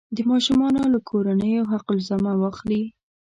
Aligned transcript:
د 0.15 0.17
ماشومانو 0.31 0.81
له 0.93 0.99
کورنیو 1.09 1.69
حق 1.71 1.87
الزحمه 1.95 2.33
واخلي. 2.41 2.83